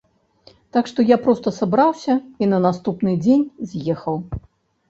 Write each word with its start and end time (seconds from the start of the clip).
Так 0.77 0.87
што 0.91 1.03
я 1.09 1.17
проста 1.25 1.53
сабраўся 1.59 2.13
і 2.45 2.47
на 2.55 2.59
наступны 2.67 3.15
дзень 3.27 3.45
з'ехаў. 3.75 4.17